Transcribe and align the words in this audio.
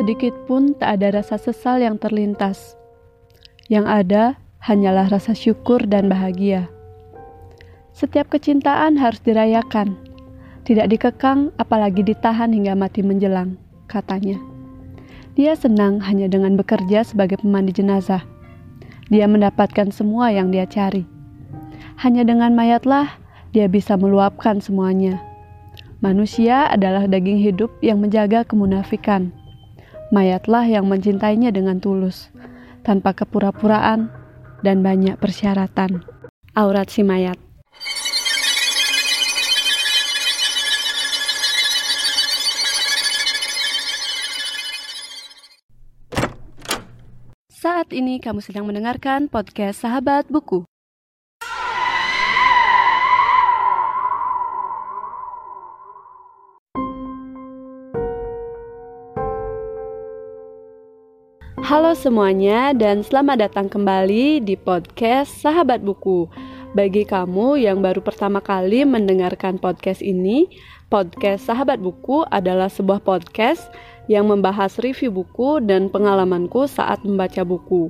Sedikit 0.00 0.32
pun 0.48 0.72
tak 0.80 0.96
ada 0.96 1.20
rasa 1.20 1.36
sesal 1.36 1.84
yang 1.84 2.00
terlintas. 2.00 2.72
Yang 3.68 3.84
ada 3.84 4.22
hanyalah 4.64 5.12
rasa 5.12 5.36
syukur 5.36 5.84
dan 5.84 6.08
bahagia. 6.08 6.72
Setiap 7.92 8.32
kecintaan 8.32 8.96
harus 8.96 9.20
dirayakan, 9.20 10.00
tidak 10.64 10.88
dikekang 10.88 11.52
apalagi 11.60 12.00
ditahan 12.00 12.48
hingga 12.48 12.72
mati 12.72 13.04
menjelang, 13.04 13.60
katanya. 13.92 14.40
Dia 15.36 15.52
senang 15.52 16.00
hanya 16.00 16.32
dengan 16.32 16.56
bekerja 16.56 17.04
sebagai 17.04 17.36
pemandi 17.36 17.76
jenazah. 17.76 18.24
Dia 19.12 19.28
mendapatkan 19.28 19.92
semua 19.92 20.32
yang 20.32 20.48
dia 20.48 20.64
cari. 20.64 21.04
Hanya 22.00 22.24
dengan 22.24 22.56
mayatlah 22.56 23.20
dia 23.52 23.68
bisa 23.68 24.00
meluapkan 24.00 24.64
semuanya. 24.64 25.20
Manusia 26.00 26.72
adalah 26.72 27.04
daging 27.04 27.36
hidup 27.36 27.68
yang 27.84 28.00
menjaga 28.00 28.48
kemunafikan 28.48 29.36
mayatlah 30.10 30.66
yang 30.66 30.90
mencintainya 30.90 31.54
dengan 31.54 31.78
tulus, 31.78 32.34
tanpa 32.82 33.14
kepura-puraan 33.14 34.10
dan 34.60 34.82
banyak 34.82 35.16
persyaratan. 35.16 36.02
Aurat 36.58 36.90
si 36.90 37.06
mayat. 37.06 37.38
Saat 47.60 47.92
ini 47.92 48.18
kamu 48.18 48.40
sedang 48.40 48.64
mendengarkan 48.64 49.28
podcast 49.28 49.84
Sahabat 49.84 50.26
Buku. 50.32 50.69
Halo 61.70 61.94
semuanya 61.94 62.74
dan 62.74 63.06
selamat 63.06 63.46
datang 63.46 63.70
kembali 63.70 64.42
di 64.42 64.58
podcast 64.58 65.38
Sahabat 65.38 65.86
Buku. 65.86 66.26
Bagi 66.74 67.06
kamu 67.06 67.62
yang 67.62 67.78
baru 67.78 68.02
pertama 68.02 68.42
kali 68.42 68.82
mendengarkan 68.82 69.54
podcast 69.54 70.02
ini, 70.02 70.50
podcast 70.90 71.46
Sahabat 71.46 71.78
Buku 71.78 72.26
adalah 72.26 72.66
sebuah 72.66 73.06
podcast 73.06 73.70
yang 74.10 74.26
membahas 74.26 74.82
review 74.82 75.14
buku 75.14 75.62
dan 75.62 75.86
pengalamanku 75.86 76.66
saat 76.66 77.06
membaca 77.06 77.46
buku. 77.46 77.86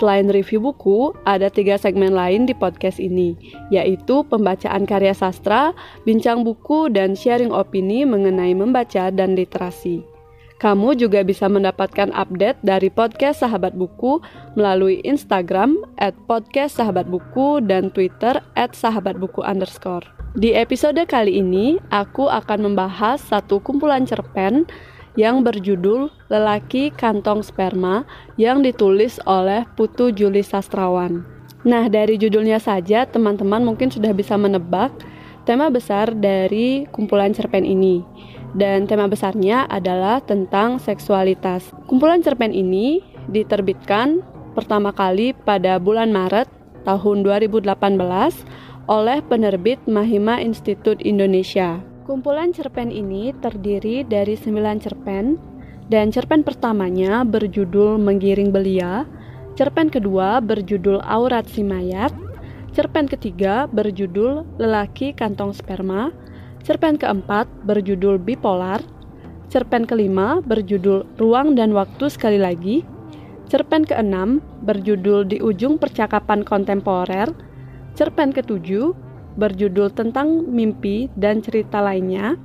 Selain 0.00 0.24
review 0.32 0.64
buku, 0.64 1.12
ada 1.28 1.52
tiga 1.52 1.76
segmen 1.76 2.16
lain 2.16 2.48
di 2.48 2.56
podcast 2.56 2.96
ini, 2.96 3.36
yaitu 3.68 4.24
pembacaan 4.24 4.88
karya 4.88 5.12
sastra, 5.12 5.76
bincang 6.08 6.48
buku, 6.48 6.88
dan 6.88 7.12
sharing 7.12 7.52
opini 7.52 8.08
mengenai 8.08 8.56
membaca 8.56 9.12
dan 9.12 9.36
literasi. 9.36 10.16
Kamu 10.58 10.98
juga 10.98 11.22
bisa 11.22 11.46
mendapatkan 11.46 12.10
update 12.10 12.58
dari 12.66 12.90
podcast 12.90 13.46
Sahabat 13.46 13.78
Buku 13.78 14.18
melalui 14.58 14.98
Instagram 15.06 15.78
at 16.02 16.18
podcast 16.26 16.82
Sahabat 16.82 17.06
Buku 17.06 17.62
dan 17.62 17.94
Twitter 17.94 18.42
at 18.58 18.74
Sahabat 18.74 19.22
Buku 19.22 19.38
underscore. 19.46 20.02
Di 20.34 20.58
episode 20.58 20.98
kali 21.06 21.38
ini, 21.38 21.78
aku 21.94 22.26
akan 22.26 22.74
membahas 22.74 23.22
satu 23.22 23.62
kumpulan 23.62 24.02
cerpen 24.02 24.66
yang 25.14 25.46
berjudul 25.46 26.10
Lelaki 26.26 26.90
Kantong 26.90 27.46
Sperma 27.46 28.02
yang 28.34 28.58
ditulis 28.66 29.22
oleh 29.30 29.62
Putu 29.78 30.10
Juli 30.10 30.42
Sastrawan. 30.42 31.22
Nah, 31.62 31.86
dari 31.86 32.18
judulnya 32.18 32.58
saja 32.58 33.06
teman-teman 33.06 33.62
mungkin 33.62 33.94
sudah 33.94 34.10
bisa 34.10 34.34
menebak 34.34 34.90
tema 35.48 35.72
besar 35.72 36.12
dari 36.12 36.84
kumpulan 36.92 37.32
cerpen 37.32 37.64
ini 37.64 38.04
dan 38.52 38.84
tema 38.84 39.08
besarnya 39.08 39.64
adalah 39.72 40.20
tentang 40.20 40.76
seksualitas. 40.76 41.72
Kumpulan 41.88 42.20
cerpen 42.20 42.52
ini 42.52 43.00
diterbitkan 43.32 44.20
pertama 44.52 44.92
kali 44.92 45.32
pada 45.32 45.80
bulan 45.80 46.12
Maret 46.12 46.52
tahun 46.84 47.24
2018 47.24 47.64
oleh 48.92 49.18
penerbit 49.24 49.80
Mahima 49.88 50.36
Institute 50.36 51.00
Indonesia. 51.00 51.80
Kumpulan 52.04 52.52
cerpen 52.52 52.92
ini 52.92 53.32
terdiri 53.40 54.04
dari 54.04 54.36
9 54.36 54.52
cerpen 54.84 55.40
dan 55.88 56.12
cerpen 56.12 56.44
pertamanya 56.44 57.24
berjudul 57.24 57.96
Menggiring 57.96 58.52
Belia, 58.52 59.08
cerpen 59.56 59.88
kedua 59.88 60.44
berjudul 60.44 61.00
Aurat 61.04 61.48
Si 61.48 61.64
Mayat, 61.64 62.27
cerpen 62.72 63.08
ketiga 63.08 63.68
berjudul 63.70 64.44
Lelaki 64.60 65.16
Kantong 65.16 65.56
Sperma, 65.56 66.12
Cerpen 66.66 67.00
keempat 67.00 67.48
berjudul 67.64 68.20
Bipolar, 68.20 68.84
cerpen 69.48 69.88
kelima 69.88 70.44
berjudul 70.44 71.06
Ruang 71.16 71.56
dan 71.56 71.72
Waktu 71.72 72.12
sekali 72.12 72.36
lagi, 72.36 72.84
cerpen 73.48 73.88
keenam 73.88 74.44
berjudul 74.66 75.24
Di 75.24 75.40
Ujung 75.40 75.80
Percakapan 75.80 76.44
Kontemporer, 76.44 77.32
cerpen 77.96 78.36
ketujuh 78.36 78.92
berjudul 79.40 79.94
Tentang 79.96 80.44
Mimpi 80.44 81.08
dan 81.16 81.40
Cerita 81.40 81.80
Lainnya, 81.80 82.36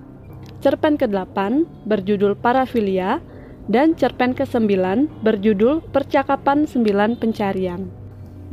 cerpen 0.64 0.96
kedelapan 0.96 1.68
berjudul 1.84 2.40
Parafilia, 2.40 3.20
dan 3.68 3.96
cerpen 3.96 4.32
kesembilan 4.32 5.12
berjudul 5.20 5.84
Percakapan 5.92 6.64
Sembilan 6.64 7.20
Pencarian. 7.20 8.03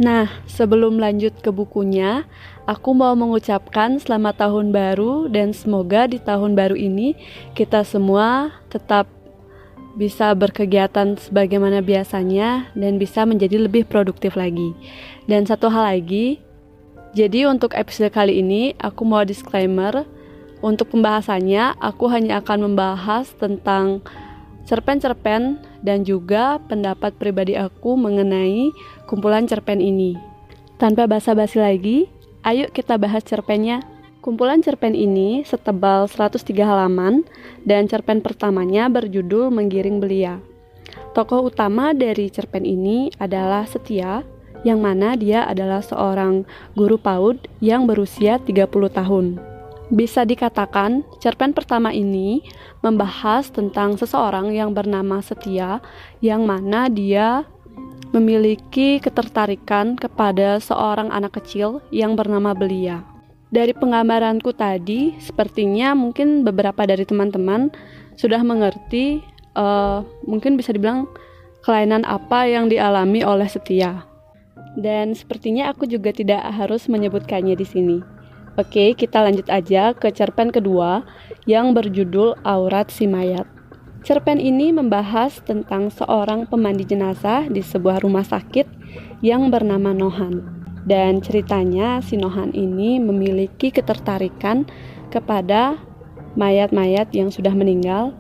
Nah, 0.01 0.33
sebelum 0.49 0.97
lanjut 0.97 1.45
ke 1.45 1.53
bukunya, 1.53 2.25
aku 2.65 2.97
mau 2.97 3.13
mengucapkan 3.13 4.01
selamat 4.01 4.49
tahun 4.49 4.73
baru 4.73 5.29
dan 5.29 5.53
semoga 5.53 6.09
di 6.09 6.17
tahun 6.17 6.57
baru 6.57 6.73
ini 6.73 7.13
kita 7.53 7.85
semua 7.85 8.49
tetap 8.73 9.05
bisa 10.01 10.33
berkegiatan 10.33 11.21
sebagaimana 11.21 11.85
biasanya 11.85 12.73
dan 12.73 12.97
bisa 12.97 13.29
menjadi 13.29 13.61
lebih 13.61 13.85
produktif 13.85 14.41
lagi. 14.41 14.73
Dan 15.29 15.45
satu 15.45 15.69
hal 15.69 15.93
lagi, 15.93 16.41
jadi 17.13 17.53
untuk 17.53 17.77
episode 17.77 18.09
kali 18.09 18.41
ini 18.41 18.73
aku 18.81 19.05
mau 19.05 19.21
disclaimer 19.21 20.09
untuk 20.65 20.97
pembahasannya 20.97 21.77
aku 21.77 22.09
hanya 22.09 22.41
akan 22.41 22.73
membahas 22.73 23.37
tentang 23.37 24.01
cerpen-cerpen 24.69 25.61
dan 25.81 26.05
juga 26.05 26.61
pendapat 26.69 27.17
pribadi 27.17 27.57
aku 27.57 27.97
mengenai 27.97 28.73
kumpulan 29.09 29.49
cerpen 29.49 29.81
ini. 29.81 30.17
Tanpa 30.81 31.05
basa-basi 31.05 31.61
lagi, 31.61 31.99
ayo 32.45 32.69
kita 32.73 32.97
bahas 32.97 33.21
cerpennya. 33.25 33.85
Kumpulan 34.21 34.61
cerpen 34.61 34.93
ini 34.93 35.45
setebal 35.49 36.05
103 36.05 36.45
halaman 36.61 37.25
dan 37.65 37.89
cerpen 37.89 38.21
pertamanya 38.21 38.93
berjudul 38.93 39.49
Menggiring 39.49 39.97
Belia. 39.97 40.41
Tokoh 41.17 41.49
utama 41.49 41.97
dari 41.97 42.29
cerpen 42.29 42.69
ini 42.69 43.09
adalah 43.17 43.65
Setia, 43.65 44.21
yang 44.63 44.85
mana 44.85 45.17
dia 45.17 45.49
adalah 45.49 45.81
seorang 45.81 46.45
guru 46.77 47.01
PAUD 47.01 47.49
yang 47.65 47.89
berusia 47.89 48.37
30 48.37 48.69
tahun. 48.93 49.50
Bisa 49.91 50.23
dikatakan, 50.23 51.03
cerpen 51.19 51.51
pertama 51.51 51.91
ini 51.91 52.47
membahas 52.79 53.51
tentang 53.51 53.99
seseorang 53.99 54.55
yang 54.55 54.71
bernama 54.71 55.19
Setia, 55.19 55.83
yang 56.23 56.47
mana 56.47 56.87
dia 56.87 57.43
memiliki 58.15 59.03
ketertarikan 59.03 59.99
kepada 59.99 60.63
seorang 60.63 61.11
anak 61.11 61.43
kecil 61.43 61.83
yang 61.91 62.15
bernama 62.15 62.55
Belia. 62.55 63.03
Dari 63.51 63.75
penggambaranku 63.75 64.55
tadi, 64.55 65.19
sepertinya 65.19 65.99
mungkin 65.99 66.47
beberapa 66.47 66.87
dari 66.87 67.03
teman-teman 67.03 67.75
sudah 68.15 68.47
mengerti, 68.47 69.27
uh, 69.59 70.07
mungkin 70.23 70.55
bisa 70.55 70.71
dibilang 70.71 71.11
kelainan 71.67 72.07
apa 72.07 72.47
yang 72.47 72.71
dialami 72.71 73.27
oleh 73.27 73.51
Setia. 73.51 74.07
Dan 74.79 75.19
sepertinya 75.19 75.75
aku 75.75 75.91
juga 75.91 76.15
tidak 76.15 76.47
harus 76.55 76.87
menyebutkannya 76.87 77.59
di 77.59 77.67
sini. 77.67 78.20
Oke, 78.61 78.93
kita 78.93 79.25
lanjut 79.25 79.49
aja 79.49 79.97
ke 79.97 80.13
cerpen 80.13 80.53
kedua 80.53 81.01
yang 81.49 81.73
berjudul 81.73 82.37
Aurat 82.45 82.93
Si 82.93 83.09
Mayat. 83.09 83.49
Cerpen 84.05 84.37
ini 84.37 84.69
membahas 84.69 85.41
tentang 85.41 85.89
seorang 85.89 86.45
pemandi 86.45 86.85
jenazah 86.85 87.49
di 87.49 87.65
sebuah 87.65 88.05
rumah 88.05 88.21
sakit 88.21 88.69
yang 89.25 89.49
bernama 89.49 89.97
Nohan. 89.97 90.45
Dan 90.85 91.25
ceritanya 91.25 92.05
si 92.05 92.21
Nohan 92.21 92.53
ini 92.53 93.01
memiliki 93.01 93.73
ketertarikan 93.73 94.69
kepada 95.09 95.81
mayat-mayat 96.37 97.17
yang 97.17 97.33
sudah 97.33 97.57
meninggal 97.57 98.13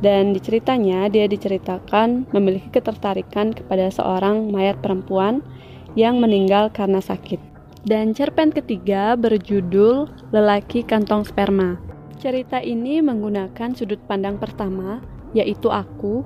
dan 0.00 0.32
di 0.32 0.40
ceritanya 0.40 1.12
dia 1.12 1.28
diceritakan 1.28 2.32
memiliki 2.32 2.72
ketertarikan 2.72 3.52
kepada 3.52 3.92
seorang 3.92 4.48
mayat 4.48 4.80
perempuan 4.80 5.44
yang 5.92 6.16
meninggal 6.16 6.72
karena 6.72 7.04
sakit. 7.04 7.51
Dan 7.82 8.14
cerpen 8.14 8.54
ketiga 8.54 9.18
berjudul 9.18 10.06
Lelaki 10.30 10.86
Kantong 10.86 11.26
Sperma. 11.26 11.82
Cerita 12.22 12.62
ini 12.62 13.02
menggunakan 13.02 13.74
sudut 13.74 13.98
pandang 14.06 14.38
pertama, 14.38 15.02
yaitu 15.34 15.66
aku, 15.66 16.22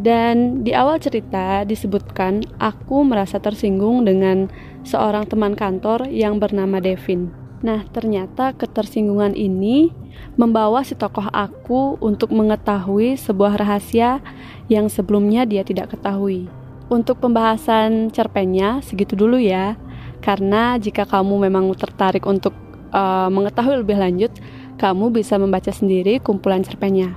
dan 0.00 0.64
di 0.64 0.72
awal 0.72 0.96
cerita 0.96 1.68
disebutkan 1.68 2.40
aku 2.56 3.04
merasa 3.04 3.36
tersinggung 3.36 4.08
dengan 4.08 4.48
seorang 4.80 5.28
teman 5.28 5.52
kantor 5.52 6.08
yang 6.08 6.40
bernama 6.40 6.80
Devin. 6.80 7.28
Nah, 7.60 7.84
ternyata 7.92 8.56
ketersinggungan 8.56 9.36
ini 9.36 9.92
membawa 10.40 10.80
si 10.80 10.96
tokoh 10.96 11.28
aku 11.28 12.00
untuk 12.00 12.32
mengetahui 12.32 13.20
sebuah 13.20 13.60
rahasia 13.60 14.24
yang 14.72 14.88
sebelumnya 14.88 15.44
dia 15.44 15.60
tidak 15.60 15.92
ketahui. 15.92 16.48
Untuk 16.88 17.20
pembahasan 17.20 18.08
cerpennya 18.08 18.80
segitu 18.80 19.12
dulu 19.12 19.36
ya. 19.36 19.76
Karena 20.20 20.76
jika 20.76 21.08
kamu 21.08 21.48
memang 21.48 21.72
tertarik 21.76 22.28
untuk 22.28 22.52
uh, 22.92 23.28
mengetahui 23.32 23.80
lebih 23.80 23.96
lanjut, 23.96 24.32
kamu 24.76 25.12
bisa 25.12 25.36
membaca 25.36 25.72
sendiri 25.72 26.20
kumpulan 26.20 26.64
cerpennya. 26.64 27.16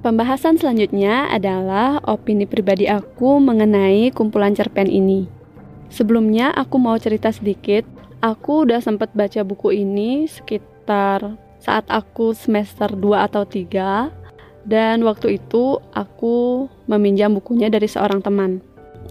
Pembahasan 0.00 0.56
selanjutnya 0.56 1.28
adalah 1.28 2.00
opini 2.08 2.48
pribadi 2.48 2.88
aku 2.88 3.36
mengenai 3.36 4.08
kumpulan 4.16 4.56
cerpen 4.56 4.88
ini. 4.88 5.28
Sebelumnya 5.92 6.54
aku 6.56 6.80
mau 6.80 6.96
cerita 6.96 7.28
sedikit. 7.28 7.84
Aku 8.20 8.68
udah 8.68 8.80
sempat 8.84 9.12
baca 9.16 9.40
buku 9.44 9.80
ini 9.80 10.28
sekitar 10.28 11.36
saat 11.60 11.84
aku 11.88 12.32
semester 12.32 12.92
2 12.92 13.26
atau 13.28 13.44
3 13.44 14.12
dan 14.64 15.00
waktu 15.04 15.40
itu 15.40 15.80
aku 15.92 16.68
meminjam 16.84 17.32
bukunya 17.32 17.72
dari 17.72 17.88
seorang 17.88 18.20
teman. 18.20 18.60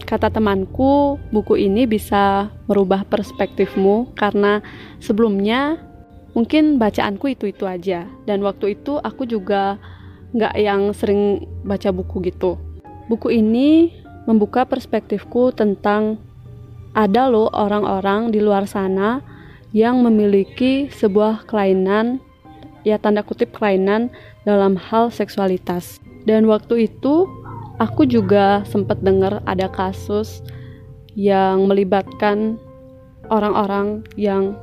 Kata 0.04 0.32
temanku, 0.32 1.20
buku 1.30 1.60
ini 1.60 1.86
bisa 1.86 2.50
merubah 2.66 3.06
perspektifmu 3.06 4.16
karena 4.18 4.64
sebelumnya 4.98 5.78
mungkin 6.34 6.78
bacaanku 6.78 7.34
itu-itu 7.34 7.66
aja 7.66 8.06
dan 8.26 8.40
waktu 8.46 8.78
itu 8.78 8.98
aku 9.02 9.26
juga 9.26 9.78
nggak 10.34 10.56
yang 10.62 10.94
sering 10.94 11.46
baca 11.66 11.90
buku 11.90 12.22
gitu. 12.30 12.58
Buku 13.10 13.34
ini 13.34 13.90
membuka 14.30 14.66
perspektifku 14.66 15.50
tentang 15.54 16.22
ada 16.94 17.30
loh 17.30 17.50
orang-orang 17.54 18.30
di 18.30 18.42
luar 18.42 18.66
sana 18.70 19.22
yang 19.74 20.02
memiliki 20.02 20.90
sebuah 20.90 21.46
kelainan, 21.46 22.18
ya 22.86 22.98
tanda 22.98 23.22
kutip 23.22 23.54
kelainan 23.54 24.10
dalam 24.46 24.78
hal 24.78 25.14
seksualitas. 25.14 26.02
Dan 26.26 26.46
waktu 26.46 26.90
itu 26.90 27.26
aku 27.80 28.06
juga 28.06 28.62
sempat 28.68 29.00
dengar 29.02 29.40
ada 29.48 29.72
kasus 29.72 30.44
yang 31.16 31.66
melibatkan 31.66 32.60
orang-orang 33.32 34.04
yang 34.20 34.56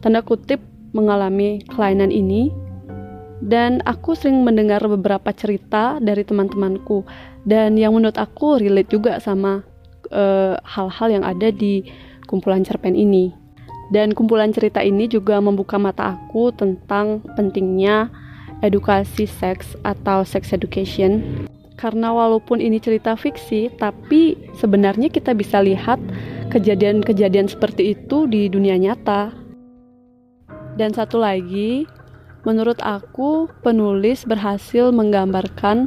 tanda 0.00 0.22
kutip 0.22 0.62
mengalami 0.94 1.62
kelainan 1.70 2.10
ini 2.10 2.54
dan 3.42 3.82
aku 3.90 4.14
sering 4.14 4.46
mendengar 4.46 4.78
beberapa 4.86 5.34
cerita 5.34 5.98
dari 5.98 6.22
teman-temanku 6.22 7.02
dan 7.42 7.74
yang 7.74 7.98
menurut 7.98 8.14
aku 8.14 8.62
relate 8.62 8.90
juga 8.94 9.18
sama 9.18 9.66
eh, 10.14 10.54
hal-hal 10.62 11.08
uh, 11.10 11.14
yang 11.18 11.24
ada 11.26 11.50
di 11.50 11.82
kumpulan 12.30 12.62
cerpen 12.62 12.94
ini. 12.94 13.34
Dan 13.92 14.16
kumpulan 14.16 14.54
cerita 14.56 14.80
ini 14.80 15.04
juga 15.04 15.36
membuka 15.42 15.76
mata 15.76 16.16
aku 16.16 16.48
tentang 16.54 17.20
pentingnya 17.36 18.08
edukasi 18.64 19.28
seks 19.28 19.76
atau 19.84 20.24
sex 20.24 20.54
education. 20.54 21.44
Karena 21.82 22.14
walaupun 22.14 22.62
ini 22.62 22.78
cerita 22.78 23.18
fiksi, 23.18 23.74
tapi 23.74 24.38
sebenarnya 24.54 25.10
kita 25.10 25.34
bisa 25.34 25.58
lihat 25.58 25.98
kejadian-kejadian 26.54 27.50
seperti 27.50 27.98
itu 27.98 28.30
di 28.30 28.46
dunia 28.46 28.78
nyata. 28.78 29.34
Dan 30.78 30.94
satu 30.94 31.18
lagi, 31.18 31.90
Menurut 32.42 32.82
aku, 32.82 33.46
penulis 33.62 34.26
berhasil 34.26 34.90
menggambarkan 34.90 35.86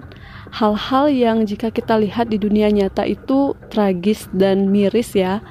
hal-hal 0.56 1.12
yang 1.12 1.44
jika 1.44 1.68
kita 1.68 2.00
lihat 2.00 2.32
di 2.32 2.40
dunia 2.40 2.72
nyata 2.72 3.04
itu 3.04 3.52
tragis 3.68 4.32
dan 4.32 4.72
miris 4.72 5.12
ya. 5.12 5.44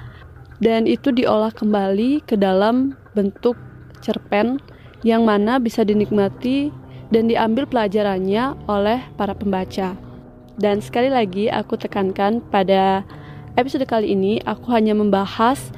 Dan 0.64 0.88
itu 0.88 1.12
diolah 1.12 1.52
kembali 1.52 2.24
ke 2.24 2.40
dalam 2.40 2.96
bentuk 3.12 3.52
cerpen 4.00 4.64
yang 5.04 5.28
mana 5.28 5.60
bisa 5.60 5.84
dinikmati 5.84 6.72
dan 7.12 7.28
diambil 7.28 7.68
pelajarannya 7.68 8.56
oleh 8.64 9.04
para 9.20 9.36
pembaca. 9.36 9.92
Dan 10.54 10.78
sekali 10.78 11.10
lagi 11.10 11.50
aku 11.50 11.74
tekankan 11.74 12.38
pada 12.38 13.02
episode 13.58 13.86
kali 13.86 14.14
ini 14.14 14.38
aku 14.46 14.70
hanya 14.70 14.94
membahas 14.94 15.74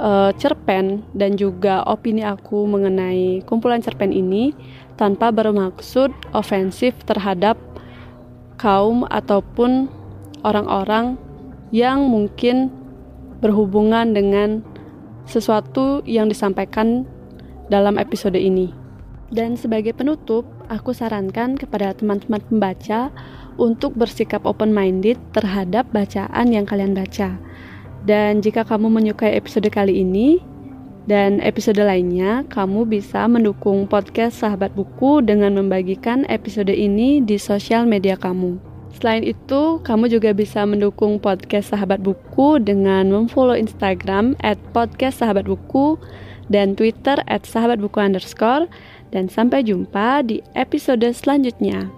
uh, 0.00 0.32
cerpen 0.36 1.04
dan 1.12 1.36
juga 1.36 1.84
opini 1.84 2.24
aku 2.24 2.64
mengenai 2.64 3.44
kumpulan 3.44 3.84
cerpen 3.84 4.14
ini 4.14 4.56
tanpa 4.96 5.28
bermaksud 5.28 6.10
ofensif 6.32 6.96
terhadap 7.04 7.60
kaum 8.58 9.04
ataupun 9.12 9.86
orang-orang 10.42 11.20
yang 11.70 12.08
mungkin 12.08 12.72
berhubungan 13.38 14.16
dengan 14.16 14.64
sesuatu 15.28 16.00
yang 16.08 16.26
disampaikan 16.26 17.04
dalam 17.68 18.00
episode 18.00 18.40
ini. 18.40 18.72
Dan 19.28 19.60
sebagai 19.60 19.92
penutup, 19.92 20.48
aku 20.72 20.96
sarankan 20.96 21.60
kepada 21.60 21.92
teman-teman 21.92 22.40
pembaca 22.48 23.12
untuk 23.58 23.98
bersikap 23.98 24.46
open-minded 24.46 25.18
terhadap 25.34 25.90
bacaan 25.90 26.54
yang 26.54 26.64
kalian 26.64 26.94
baca 26.94 27.36
dan 28.06 28.44
jika 28.44 28.62
kamu 28.62 28.92
menyukai 28.92 29.34
episode 29.34 29.66
kali 29.72 30.00
ini 30.00 30.38
dan 31.08 31.40
episode 31.40 31.80
lainnya, 31.80 32.44
kamu 32.52 32.84
bisa 32.84 33.24
mendukung 33.24 33.88
podcast 33.88 34.44
Sahabat 34.44 34.76
Buku 34.76 35.24
dengan 35.24 35.56
membagikan 35.56 36.28
episode 36.28 36.70
ini 36.70 37.24
di 37.24 37.40
sosial 37.40 37.88
media 37.88 38.12
kamu. 38.14 38.60
Selain 38.92 39.24
itu, 39.24 39.80
kamu 39.84 40.12
juga 40.12 40.36
bisa 40.36 40.68
mendukung 40.68 41.16
podcast 41.16 41.72
Sahabat 41.72 42.04
Buku 42.04 42.60
dengan 42.60 43.08
memfollow 43.08 43.56
Instagram 43.56 44.36
at 44.44 44.60
podcast 44.76 45.24
Sahabat 45.24 45.48
Buku 45.48 45.96
dan 46.52 46.76
Twitter 46.76 47.20
at 47.28 47.44
sahabat 47.44 47.80
buku 47.80 48.00
underscore. 48.00 48.68
Dan 49.08 49.32
sampai 49.32 49.64
jumpa 49.64 50.20
di 50.28 50.44
episode 50.52 51.04
selanjutnya. 51.16 51.97